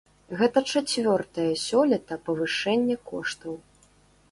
[0.37, 3.53] Гэта чацвёртае сёлета павышэнне коштаў.